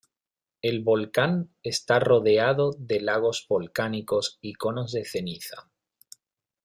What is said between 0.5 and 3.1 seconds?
El volcán está rodeado de